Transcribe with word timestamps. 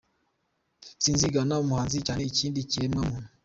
Sinzigana 1.03 1.55
umuhanzi 1.63 1.97
cyane 2.05 2.21
ikindi 2.29 2.69
kiremwa 2.69 3.01
muntu. 3.09 3.27